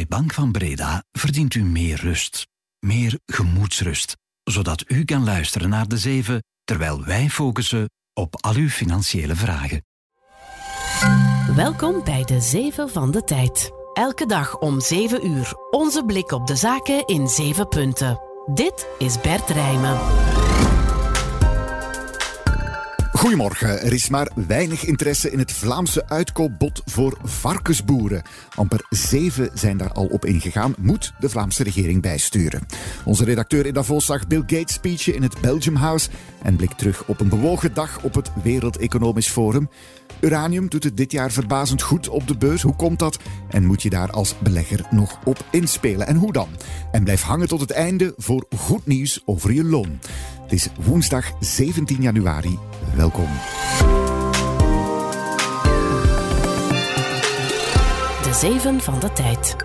[0.00, 2.46] Bij Bank van Breda verdient u meer rust.
[2.78, 4.16] Meer gemoedsrust.
[4.42, 9.84] Zodat u kan luisteren naar de zeven, terwijl wij focussen op al uw financiële vragen.
[11.54, 13.70] Welkom bij de Zeven van de Tijd.
[13.92, 15.52] Elke dag om 7 uur.
[15.70, 18.20] Onze blik op de zaken in 7 punten.
[18.54, 19.98] Dit is Bert Rijmen.
[23.20, 23.82] Goedemorgen.
[23.82, 28.22] Er is maar weinig interesse in het Vlaamse uitkoopbod voor varkensboeren.
[28.54, 32.66] Amper zeven zijn daar al op ingegaan, moet de Vlaamse regering bijsturen.
[33.04, 36.08] Onze redacteur in Davos zag Bill Gates speechen in het Belgium House
[36.42, 39.68] en blikt terug op een bewogen dag op het Wereld Economisch Forum.
[40.20, 42.62] Uranium doet het dit jaar verbazend goed op de beurs.
[42.62, 43.18] Hoe komt dat?
[43.48, 46.06] En moet je daar als belegger nog op inspelen?
[46.06, 46.48] En hoe dan?
[46.92, 49.98] En blijf hangen tot het einde voor goed nieuws over je loon.
[50.50, 52.58] Het is woensdag 17 januari.
[52.96, 53.28] Welkom.
[58.22, 59.56] De Zeven van de Tijd.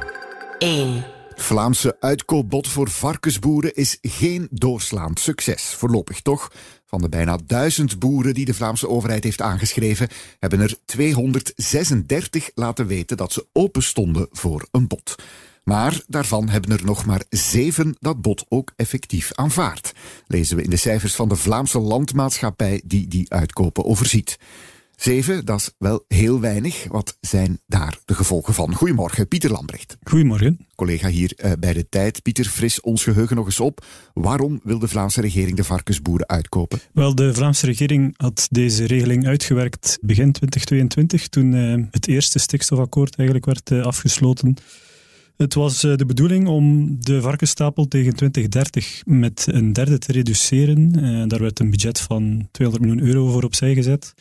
[0.59, 1.03] 1.
[1.35, 5.63] Vlaamse uitkoopbod voor varkensboeren is geen doorslaand succes.
[5.63, 6.51] Voorlopig toch.
[6.85, 10.07] Van de bijna duizend boeren die de Vlaamse overheid heeft aangeschreven,
[10.39, 15.15] hebben er 236 laten weten dat ze open stonden voor een bod.
[15.65, 19.91] Maar daarvan hebben er nog maar zeven dat bod ook effectief aanvaard.
[20.27, 24.37] Lezen we in de cijfers van de Vlaamse landmaatschappij die die uitkopen overziet.
[24.95, 26.85] Zeven, dat is wel heel weinig.
[26.89, 28.73] Wat zijn daar de gevolgen van?
[28.73, 29.97] Goedemorgen, Pieter Lambrecht.
[30.03, 30.67] Goedemorgen.
[30.75, 32.21] Collega hier uh, bij de tijd.
[32.21, 33.85] Pieter, fris ons geheugen nog eens op.
[34.13, 36.79] Waarom wil de Vlaamse regering de varkensboeren uitkopen?
[36.93, 43.15] Wel, de Vlaamse regering had deze regeling uitgewerkt begin 2022, toen uh, het eerste stikstofakkoord
[43.15, 44.57] eigenlijk werd uh, afgesloten.
[45.37, 50.91] Het was eh, de bedoeling om de varkensstapel tegen 2030 met een derde te reduceren.
[50.95, 54.13] Eh, daar werd een budget van 200 miljoen euro voor opzij gezet.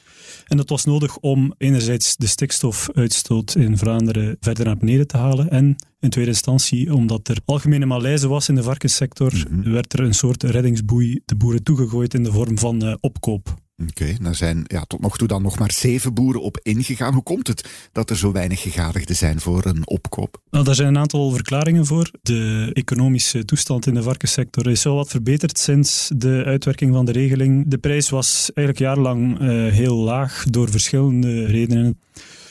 [0.47, 5.51] En dat was nodig om enerzijds de stikstofuitstoot in Vlaanderen verder naar beneden te halen
[5.51, 9.71] en in tweede instantie, omdat er algemene malaise was in de varkenssector, mhm.
[9.71, 13.62] werd er een soort reddingsboei de boeren toegegooid in de vorm van uh, opkoop.
[13.77, 17.12] Oké, okay, daar zijn ja, tot nog toe dan nog maar zeven boeren op ingegaan.
[17.12, 20.43] Hoe komt het dat er zo weinig gegadigden zijn voor een opkoop?
[20.50, 22.10] Nou, daar zijn een aantal verklaringen voor.
[22.22, 27.12] De economische toestand in de varkenssector is wel wat verbeterd sinds de uitwerking van de
[27.12, 27.65] regeling.
[27.66, 32.00] De prijs was eigenlijk jarenlang uh, heel laag door verschillende redenen.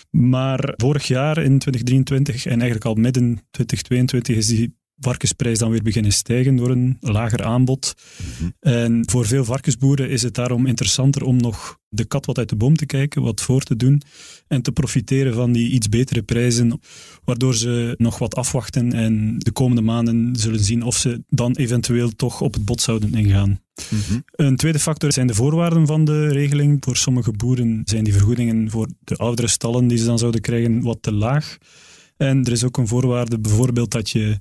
[0.10, 5.84] Maar vorig jaar in 2023 en eigenlijk al midden 2022 is die varkensprijs dan weer
[5.84, 7.94] beginnen stijgen door een lager aanbod.
[8.18, 8.50] Mhm.
[8.60, 12.56] En voor veel varkensboeren is het daarom interessanter om nog de kat wat uit de
[12.56, 14.02] boom te kijken, wat voor te doen
[14.48, 16.80] en te profiteren van die iets betere prijzen,
[17.24, 22.16] waardoor ze nog wat afwachten en de komende maanden zullen zien of ze dan eventueel
[22.16, 23.60] toch op het bod zouden ingaan.
[23.90, 24.20] Mhm.
[24.32, 26.78] Een tweede factor zijn de voorwaarden van de regeling.
[26.80, 30.82] Voor sommige boeren zijn die vergoedingen voor de oudere stallen die ze dan zouden krijgen
[30.82, 31.58] wat te laag.
[32.18, 34.40] En er is ook een voorwaarde bijvoorbeeld dat je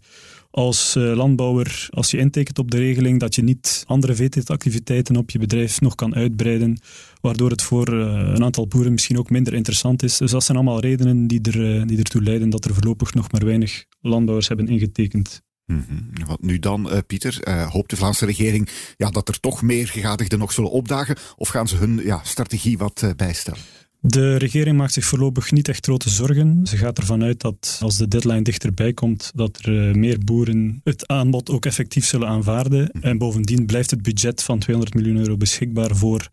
[0.52, 5.30] als eh, landbouwer, als je intekent op de regeling, dat je niet andere veeteeltactiviteiten op
[5.30, 6.80] je bedrijf nog kan uitbreiden,
[7.20, 10.16] waardoor het voor eh, een aantal boeren misschien ook minder interessant is.
[10.16, 13.32] Dus dat zijn allemaal redenen die, er, eh, die ertoe leiden dat er voorlopig nog
[13.32, 15.42] maar weinig landbouwers hebben ingetekend.
[15.66, 17.66] Mm Wat nu dan, Pieter?
[17.68, 21.16] Hoopt de Vlaamse regering ja, dat er toch meer gegadigden nog zullen opdagen?
[21.36, 23.60] Of gaan ze hun ja, strategie wat bijstellen?
[24.04, 26.66] De regering maakt zich voorlopig niet echt grote zorgen.
[26.66, 30.80] Ze gaat ervan uit dat als de deadline dichterbij komt, dat er eh, meer boeren
[30.84, 32.90] het aanbod ook effectief zullen aanvaarden.
[32.90, 36.28] En bovendien blijft het budget van 200 miljoen euro beschikbaar voor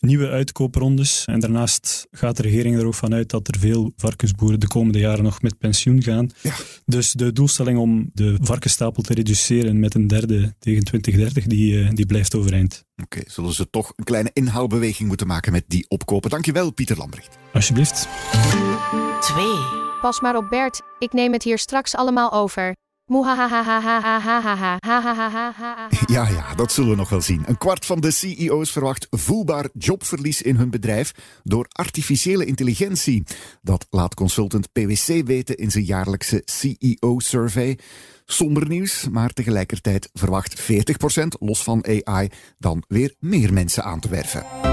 [0.00, 1.24] nieuwe uitkooprondes.
[1.24, 5.24] En daarnaast gaat de regering er ook vanuit dat er veel varkensboeren de komende jaren
[5.24, 6.30] nog met pensioen gaan.
[6.42, 6.54] Ja.
[6.84, 11.90] Dus de doelstelling om de varkensstapel te reduceren met een derde tegen 2030, die, eh,
[11.90, 12.84] die blijft overeind.
[13.02, 16.30] Oké, zullen ze toch een kleine inhaalbeweging moeten maken met die opkopen.
[16.30, 17.38] Dankjewel, Pieter Lambrecht.
[17.52, 18.08] Alsjeblieft.
[19.20, 19.44] 2.
[20.00, 22.76] Pas maar op Bert, ik neem het hier straks allemaal over.
[26.06, 27.42] Ja, ja, dat zullen we nog wel zien.
[27.46, 31.12] Een kwart van de CEO's verwacht voelbaar jobverlies in hun bedrijf
[31.42, 33.22] door artificiële intelligentie.
[33.62, 37.78] Dat laat consultant PwC weten in zijn jaarlijkse CEO-survey.
[38.24, 40.64] Somber nieuws, maar tegelijkertijd verwacht 40%
[41.38, 42.28] los van AI
[42.58, 44.69] dan weer meer mensen aan te werven.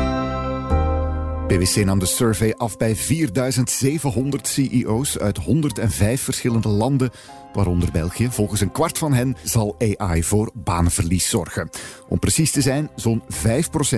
[1.47, 7.11] PwC nam de survey af bij 4700 CEO's uit 105 verschillende landen,
[7.53, 8.27] waaronder België.
[8.31, 11.69] Volgens een kwart van hen zal AI voor banenverlies zorgen.
[12.07, 13.27] Om precies te zijn, zo'n 5%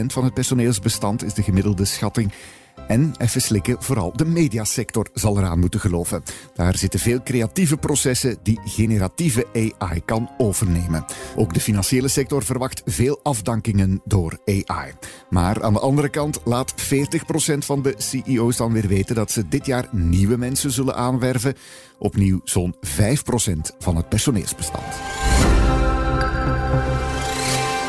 [0.05, 2.31] van het personeelsbestand is de gemiddelde schatting.
[2.89, 6.23] En even slikken, vooral de mediasector zal eraan moeten geloven.
[6.53, 11.05] Daar zitten veel creatieve processen die generatieve AI kan overnemen.
[11.35, 14.93] Ook de financiële sector verwacht veel afdankingen door AI.
[15.29, 19.47] Maar aan de andere kant laat 40% van de CEO's dan weer weten dat ze
[19.47, 21.55] dit jaar nieuwe mensen zullen aanwerven.
[21.97, 22.79] Opnieuw zo'n 5%
[23.79, 24.83] van het personeelsbestand.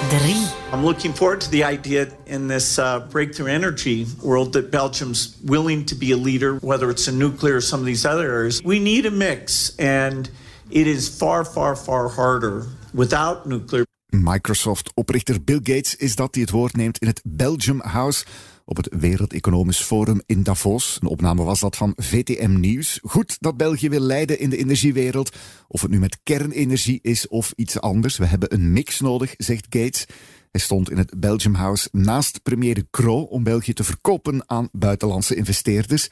[0.08, 0.50] 3.
[0.72, 5.84] I'm looking forward to the idea in this uh, breakthrough energy world that Belgium's willing
[5.87, 8.62] to be a leader, whether it's in nuclear or some of these other areas.
[8.62, 10.31] We need a mix, and
[10.70, 13.84] it is far, far, far harder without nuclear.
[14.11, 18.25] Microsoft-oprichter Bill Gates is dat die het woord neemt in het Belgium House
[18.64, 20.99] op het Wereld Economisch Forum in Davos.
[21.00, 22.99] Een opname was dat van VTM Nieuws.
[23.02, 25.37] Goed dat België wil leiden in de energiewereld.
[25.69, 28.16] Of het nu met kernenergie is of iets anders.
[28.16, 30.06] We hebben een mix nodig, zegt Gates.
[30.50, 34.69] Hij stond in het Belgium House naast premier De Croo om België te verkopen aan
[34.73, 36.08] buitenlandse investeerders.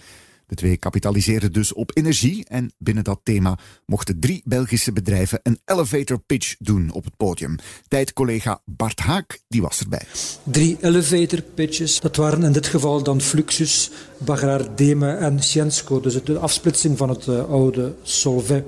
[0.46, 5.60] De twee kapitaliseerden dus op energie en binnen dat thema mochten drie Belgische bedrijven een
[5.64, 7.56] elevator pitch doen op het podium.
[7.88, 10.02] Tijdcollega Bart Haak die was erbij.
[10.42, 16.22] Drie elevator pitches, dat waren in dit geval dan Fluxus, Bagraar Deme en Sciensco, dus
[16.24, 18.64] de afsplitsing van het uh, oude Solvay.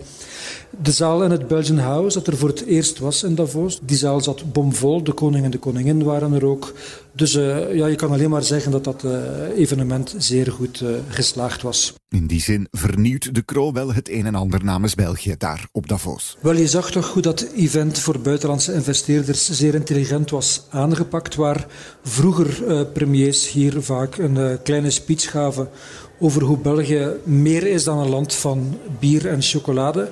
[0.82, 3.96] De zaal in het Belgian House, dat er voor het eerst was in Davos, die
[3.96, 5.02] zaal zat bomvol.
[5.02, 6.72] De koning en de koningin waren er ook.
[7.12, 9.12] Dus uh, ja, je kan alleen maar zeggen dat dat uh,
[9.56, 11.99] evenement zeer goed geslaagd was.
[12.10, 15.88] In die zin vernieuwt de Kroo wel het een en ander namens België daar op
[15.88, 16.36] Davos.
[16.40, 21.66] Wel, je zag toch goed dat event voor buitenlandse investeerders zeer intelligent was aangepakt, waar
[22.02, 25.68] vroeger premiers hier vaak een kleine speech gaven
[26.18, 30.10] over hoe België meer is dan een land van bier en chocolade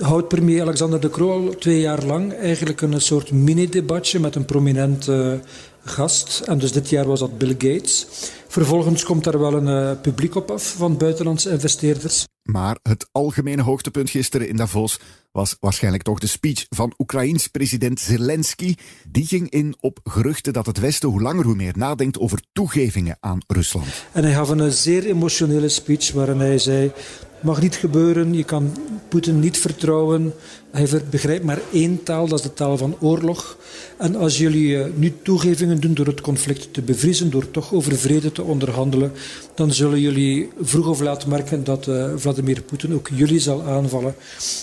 [0.00, 4.44] houdt premier Alexander de Croo al twee jaar lang eigenlijk een soort mini-debatje met een
[4.44, 5.40] prominente
[5.84, 6.42] gast.
[6.46, 8.06] En dus dit jaar was dat Bill Gates.
[8.52, 12.26] Vervolgens komt daar wel een uh, publiek op af van buitenlandse investeerders.
[12.42, 15.00] Maar het algemene hoogtepunt gisteren in Davos
[15.30, 18.74] was waarschijnlijk toch de speech van Oekraïns president Zelensky.
[19.08, 23.16] Die ging in op geruchten dat het Westen hoe langer hoe meer nadenkt over toegevingen
[23.20, 23.86] aan Rusland.
[24.12, 26.92] En hij gaf een zeer emotionele speech waarin hij zei
[27.42, 28.34] mag niet gebeuren.
[28.34, 28.76] Je kan
[29.08, 30.34] Poetin niet vertrouwen.
[30.70, 33.56] Hij begrijpt maar één taal, dat is de taal van oorlog.
[33.98, 37.96] En als jullie eh, nu toegevingen doen door het conflict te bevriezen, door toch over
[37.96, 39.12] vrede te onderhandelen,
[39.54, 44.14] dan zullen jullie vroeg of laat merken dat uh, Vladimir Poetin ook jullie zal aanvallen.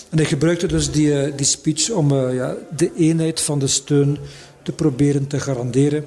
[0.08, 4.18] En hij gebruikte dus die, uh, die speech om ja, de eenheid van de steun
[4.62, 6.04] te proberen te garanderen.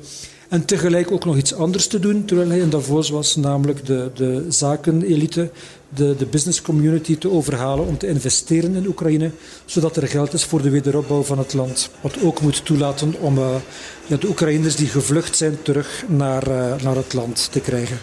[0.50, 4.12] En tegelijk ook nog iets anders te doen terwijl hij in Davos was, namelijk de,
[4.14, 5.50] de zakenelite,
[5.96, 9.32] de, de business community te overhalen om te investeren in Oekraïne,
[9.66, 11.90] zodat er geld is voor de wederopbouw van het land.
[12.02, 13.56] Wat ook moet toelaten om uh,
[14.06, 17.98] ja, de Oekraïners die gevlucht zijn terug naar, uh, naar het land te krijgen.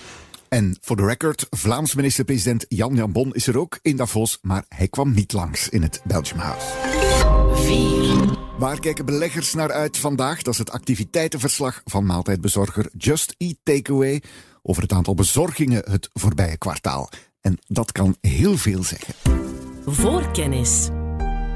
[0.49, 4.65] En voor de record, Vlaams minister-president Jan Jan Bon is er ook in Davos, maar
[4.69, 6.67] hij kwam niet langs in het Belgium House.
[7.55, 8.39] 4.
[8.59, 10.43] Waar kijken beleggers naar uit vandaag?
[10.43, 14.23] Dat is het activiteitenverslag van maaltijdbezorger Just Eat Takeaway
[14.63, 17.11] over het aantal bezorgingen het voorbije kwartaal.
[17.41, 19.15] En dat kan heel veel zeggen.
[19.87, 20.89] Voorkennis.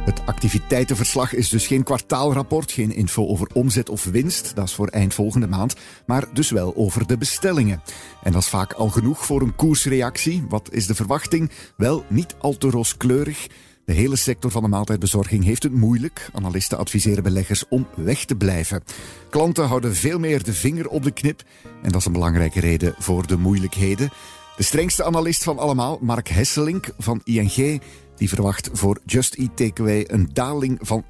[0.04, 4.88] Het activiteitenverslag is dus geen kwartaalrapport, geen info over omzet of winst, dat is voor
[4.88, 5.75] eind volgende maand,
[6.06, 7.82] maar dus wel over de bestellingen.
[8.22, 10.44] En dat is vaak al genoeg voor een koersreactie.
[10.48, 11.50] Wat is de verwachting?
[11.76, 13.46] Wel, niet al te rooskleurig.
[13.84, 16.28] De hele sector van de maaltijdbezorging heeft het moeilijk.
[16.32, 18.82] Analisten adviseren beleggers om weg te blijven.
[19.31, 21.42] Klanten houden veel meer de vinger op de knip
[21.82, 24.10] en dat is een belangrijke reden voor de moeilijkheden.
[24.56, 27.81] De strengste analist van allemaal, Mark Hesselink van ING,
[28.17, 31.05] die verwacht voor Just Eat Takeaway een daling van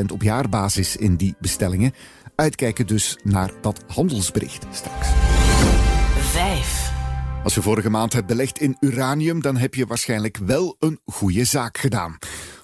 [0.00, 1.92] 6% op jaarbasis in die bestellingen.
[2.34, 5.08] Uitkijken dus naar dat handelsbericht straks.
[6.18, 6.92] 5.
[7.44, 11.44] Als je vorige maand hebt belegd in uranium, dan heb je waarschijnlijk wel een goede
[11.44, 12.18] zaak gedaan.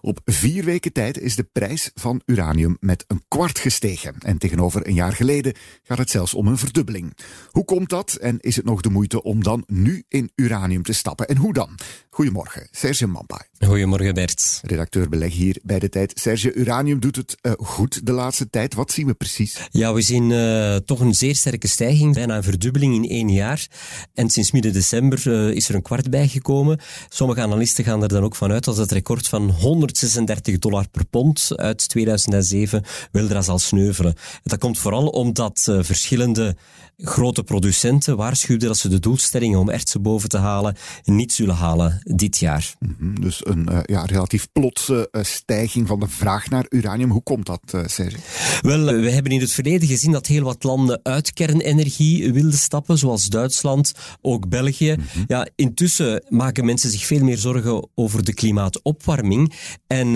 [0.05, 4.15] Op vier weken tijd is de prijs van uranium met een kwart gestegen.
[4.19, 7.17] En tegenover een jaar geleden gaat het zelfs om een verdubbeling.
[7.51, 10.93] Hoe komt dat en is het nog de moeite om dan nu in uranium te
[10.93, 11.29] stappen?
[11.29, 11.79] En hoe dan?
[12.11, 13.41] Goedemorgen, Serge Mampai.
[13.59, 14.61] Goedemorgen Bert.
[14.63, 16.13] Redacteur beleg hier bij de tijd.
[16.15, 18.75] Serge, uranium doet het uh, goed de laatste tijd.
[18.75, 19.69] Wat zien we precies?
[19.71, 23.67] Ja, we zien uh, toch een zeer sterke stijging, bijna een verdubbeling in één jaar.
[24.15, 26.81] En sinds midden december uh, is er een kwart bijgekomen.
[27.09, 31.07] Sommige analisten gaan er dan ook vanuit dat het record van 100 136 dollar per
[31.07, 32.83] pond uit 2007
[33.13, 34.15] Wildra zal sneuvelen.
[34.43, 36.57] Dat komt vooral omdat uh, verschillende
[36.97, 42.01] grote producenten waarschuwden dat ze de doelstellingen om ertsen boven te halen niet zullen halen
[42.05, 42.75] dit jaar.
[42.79, 47.11] Mm Dus een uh, ja, relatief plotse uh, stijging van de vraag naar uranium.
[47.11, 48.17] Hoe komt dat, uh, Serge?
[48.61, 52.99] Wel, we hebben in het verleden gezien dat heel wat landen uit kernenergie wilden stappen,
[52.99, 54.93] zoals Duitsland, ook België.
[54.93, 55.25] Mm -hmm.
[55.27, 59.53] Ja, intussen maken mensen zich veel meer zorgen over de klimaatopwarming.
[59.93, 60.09] En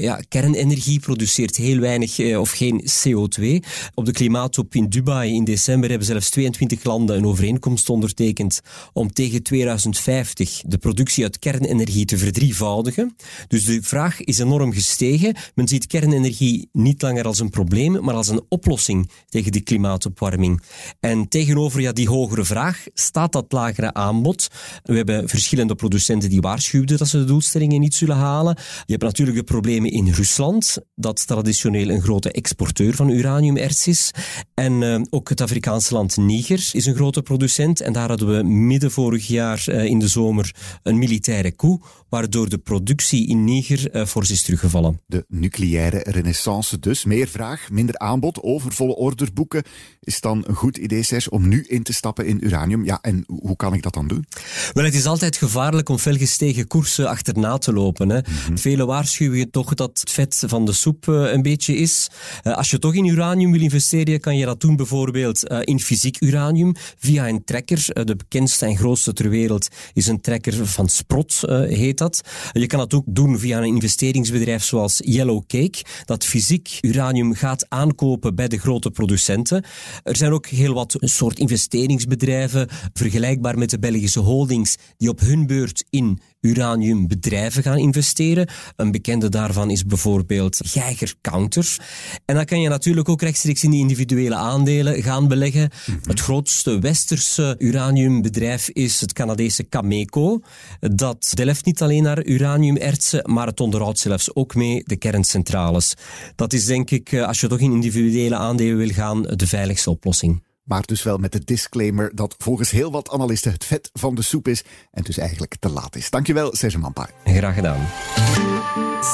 [0.00, 3.66] ja, kernenergie produceert heel weinig of geen CO2.
[3.94, 8.60] Op de klimaattop in Dubai in december hebben zelfs 22 landen een overeenkomst ondertekend
[8.92, 13.16] om tegen 2050 de productie uit kernenergie te verdrievoudigen.
[13.48, 15.36] Dus de vraag is enorm gestegen.
[15.54, 20.62] Men ziet kernenergie niet langer als een probleem, maar als een oplossing tegen die klimaatopwarming.
[21.00, 24.48] En tegenover ja, die hogere vraag staat dat lagere aanbod.
[24.82, 28.56] We hebben verschillende producenten die waarschuwden dat ze de doelstellingen niet zullen halen.
[28.56, 34.10] Je hebt natuurlijk de problemen in Rusland, dat traditioneel een grote exporteur van uraniumerts is.
[34.54, 37.80] En uh, ook het Afrikaanse land Niger is een grote producent.
[37.80, 42.48] En daar hadden we midden vorig jaar uh, in de zomer een militaire coup, waardoor
[42.48, 45.00] de productie in Niger uh, fors is teruggevallen.
[45.06, 47.04] De nucleaire renaissance dus.
[47.04, 49.62] Meer vraag, minder aanbod, overvolle orderboeken.
[50.00, 52.84] Is dan een goed idee, Serge, om nu in te stappen in uranium?
[52.84, 54.24] Ja, en hoe kan ik dat dan doen?
[54.72, 58.08] Wel, het is altijd gevaarlijk om felgestegen koersen achterna te lopen.
[58.08, 58.18] Hè.
[58.18, 58.58] Mm -hmm.
[58.58, 62.08] Vele waarschuwen toch dat het vet van de soep uh, een beetje is.
[62.42, 66.74] als je toch in uranium wil investeren, kan je dat doen bijvoorbeeld in fysiek uranium
[66.98, 68.04] via een trekker.
[68.06, 72.20] De bekendste en grootste ter wereld is een trekker van Sprott, heet dat.
[72.52, 77.66] Je kan dat ook doen via een investeringsbedrijf zoals Yellow Cake, dat fysiek uranium gaat
[77.68, 79.64] aankopen bij de grote producenten.
[80.02, 85.46] Er zijn ook heel wat soort investeringsbedrijven, vergelijkbaar met de Belgische holdings, die op hun
[85.46, 88.48] beurt in uraniumbedrijven gaan investeren.
[88.76, 91.76] Een bekende daarvan is bijvoorbeeld Geiger Counter.
[92.24, 95.70] En dan kan je natuurlijk ook rechtstreeks in die individuele aandelen gaan beleggen.
[95.84, 96.00] -hmm.
[96.02, 100.40] Het grootste westerse uraniumbedrijf is het Canadese Cameco.
[100.80, 105.94] Dat delft niet alleen naar uraniumertsen, maar het onderhoudt zelfs ook mee de kerncentrales.
[106.34, 110.42] Dat is denk ik, als je toch in individuele aandelen wil gaan, de veiligste oplossing.
[110.70, 114.22] Maar dus wel met de disclaimer dat volgens heel wat analisten het vet van de
[114.22, 116.10] soep is en dus eigenlijk te laat is.
[116.10, 117.08] Dankjewel, Serge Mampai.
[117.24, 117.86] Graag gedaan.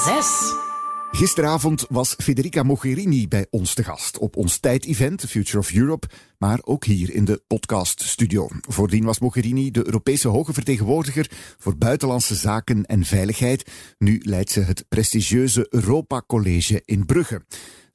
[0.04, 0.54] 6.
[1.10, 6.08] Gisteravond was Federica Mogherini bij ons te gast op ons tijd-event Future of Europe,
[6.38, 8.48] maar ook hier in de podcaststudio.
[8.60, 13.70] Voordien was Mogherini de Europese hoge vertegenwoordiger voor buitenlandse zaken en veiligheid.
[13.98, 17.42] Nu leidt ze het prestigieuze Europa College in Brugge.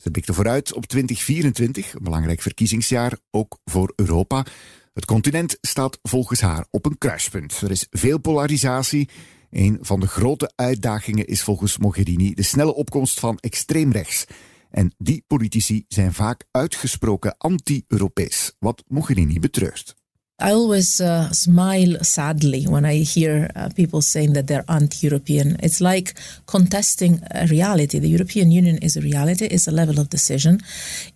[0.01, 4.45] Ze blikte vooruit op 2024, een belangrijk verkiezingsjaar, ook voor Europa.
[4.93, 7.61] Het continent staat volgens haar op een kruispunt.
[7.61, 9.09] Er is veel polarisatie.
[9.49, 14.25] Een van de grote uitdagingen is volgens Mogherini de snelle opkomst van extreemrechts.
[14.69, 19.95] En die politici zijn vaak uitgesproken anti-Europees, wat Mogherini betreurt.
[20.41, 25.57] I always uh, smile sadly when I hear uh, people saying that they're anti European.
[25.61, 26.15] It's like
[26.47, 27.99] contesting a reality.
[27.99, 30.59] The European Union is a reality, it's a level of decision.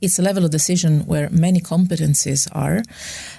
[0.01, 2.83] It's a level of decision where many competencies are.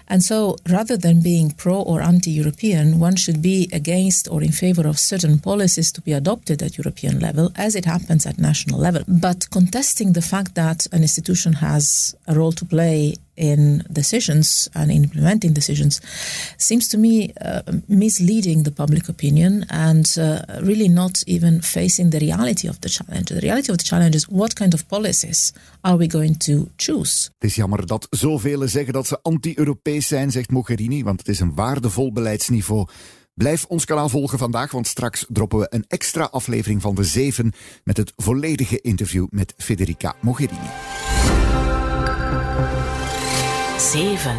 [0.08, 4.52] And so rather than being pro or anti European, one should be against or in
[4.52, 8.80] favor of certain policies to be adopted at European level, as it happens at national
[8.80, 9.02] level.
[9.06, 14.90] But contesting the fact that an institution has a role to play in decisions and
[14.90, 16.00] in implementing decisions
[16.56, 22.18] seems to me uh, misleading the public opinion and uh, really not even facing the
[22.18, 23.24] reality of the challenge.
[23.24, 27.30] The reality of the challenge is what kind of policies are we going to choose?
[27.38, 31.40] Het is jammer dat zoveel zeggen dat ze anti-Europees zijn, zegt Mogherini, want het is
[31.40, 32.86] een waardevol beleidsniveau.
[33.34, 37.52] Blijf ons kanaal volgen vandaag, want straks droppen we een extra aflevering van de Zeven
[37.84, 40.68] met het volledige interview met Federica Mogherini.
[43.78, 44.36] 7.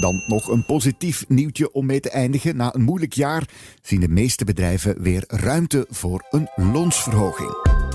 [0.00, 2.56] Dan nog een positief nieuwtje om mee te eindigen.
[2.56, 3.48] Na een moeilijk jaar
[3.82, 7.86] zien de meeste bedrijven weer ruimte voor een loonsverhoging.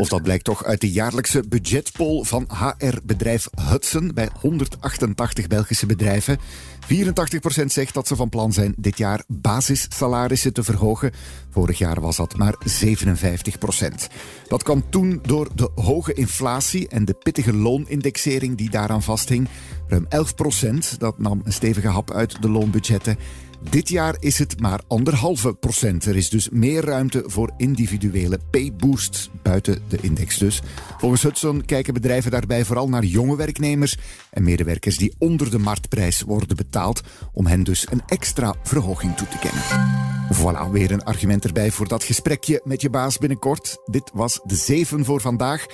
[0.00, 6.38] Of dat blijkt toch uit de jaarlijkse budgetpoll van HR-bedrijf Hudson bij 188 Belgische bedrijven.
[6.80, 11.12] 84% zegt dat ze van plan zijn dit jaar basissalarissen te verhogen.
[11.50, 14.06] Vorig jaar was dat maar 57%.
[14.48, 19.48] Dat kwam toen door de hoge inflatie en de pittige loonindexering die daaraan vasthing.
[19.88, 20.06] Ruim
[20.94, 23.18] 11%, dat nam een stevige hap uit de loonbudgetten.
[23.68, 26.04] Dit jaar is het maar anderhalve procent.
[26.04, 30.62] Er is dus meer ruimte voor individuele payboosts buiten de index dus.
[30.98, 33.96] Volgens Hudson kijken bedrijven daarbij vooral naar jonge werknemers
[34.30, 37.00] en medewerkers die onder de marktprijs worden betaald,
[37.32, 39.62] om hen dus een extra verhoging toe te kennen.
[40.32, 43.76] Voilà, weer een argument erbij voor dat gesprekje met je baas binnenkort.
[43.84, 45.66] Dit was de zeven voor vandaag.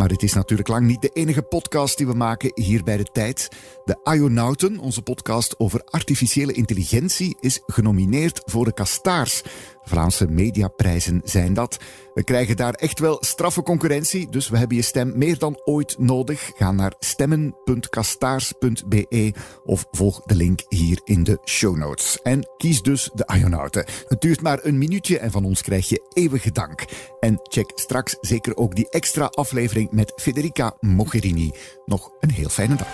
[0.00, 3.04] Maar dit is natuurlijk lang niet de enige podcast die we maken hier bij de
[3.12, 3.48] tijd.
[3.84, 9.42] De Ionauten, onze podcast over artificiële intelligentie, is genomineerd voor de Kastaars.
[9.82, 11.78] Vlaamse mediaprijzen zijn dat.
[12.14, 15.98] We krijgen daar echt wel straffe concurrentie, dus we hebben je stem meer dan ooit
[15.98, 16.50] nodig.
[16.56, 19.34] Ga naar stemmen.kastaars.be
[19.64, 22.22] of volg de link hier in de show notes.
[22.22, 23.84] En kies dus de Ionauten.
[24.08, 26.84] Het duurt maar een minuutje en van ons krijg je eeuwige dank.
[27.20, 31.50] En check straks zeker ook die extra aflevering met Federica Mogherini.
[31.84, 32.88] Nog een heel fijne dag.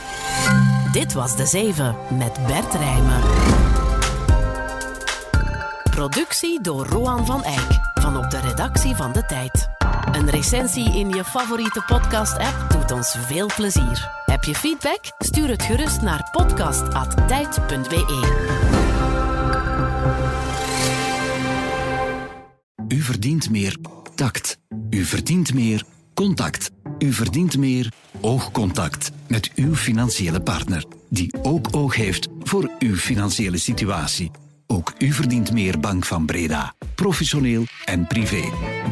[0.92, 3.75] Dit was De Zeven met Bert Rijmen.
[5.96, 9.68] Productie door Roan van Eyck van op de redactie van De Tijd.
[10.12, 14.10] Een recensie in je favoriete podcast-app doet ons veel plezier.
[14.26, 15.00] Heb je feedback?
[15.18, 18.04] Stuur het gerust naar podcast.tijd.be.
[22.88, 23.76] U verdient meer
[24.14, 24.58] tact.
[24.90, 25.84] U verdient meer
[26.14, 26.70] contact.
[26.98, 33.58] U verdient meer oogcontact met uw financiële partner, die ook oog heeft voor uw financiële
[33.58, 34.30] situatie.
[34.66, 36.74] Ook u verdient meer Bank van Breda.
[36.94, 38.42] Professioneel en privé.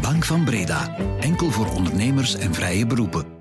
[0.02, 0.96] Bank van Breda.
[1.20, 3.33] Enkel voor ondernemers en vrije beroepen.